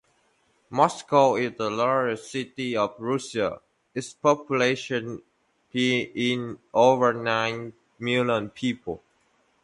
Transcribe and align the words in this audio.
Moscow 0.71 1.35
is 1.35 1.51
the 1.59 1.69
largest 1.69 2.31
city 2.31 2.75
of 2.75 2.95
Russia, 2.97 3.61
its 3.93 4.13
population 4.13 5.21
being 5.71 6.57
over 6.73 7.13
nine 7.13 7.73
million 7.99 8.49
people. 8.49 9.03